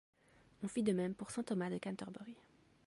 On 0.63 0.67
fit 0.67 0.81
de 0.81 0.93
même 0.93 1.13
pour 1.13 1.29
Saint 1.29 1.43
Thomas 1.43 1.69
de 1.69 1.77
Canterbury. 1.77 2.33